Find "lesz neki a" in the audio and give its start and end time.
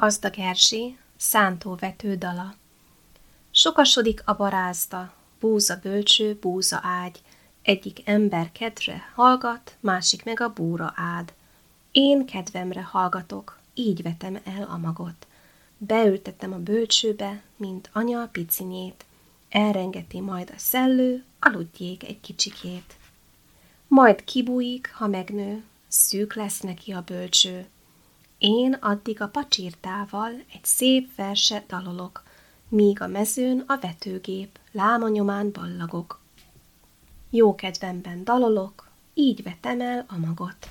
26.34-27.00